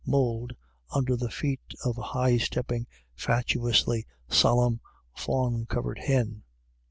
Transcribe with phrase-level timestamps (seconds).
[0.03, 0.55] 99 mould
[0.95, 4.81] under the feet of a high stepping fatuously solemn
[5.15, 6.41] fawn coloured hen.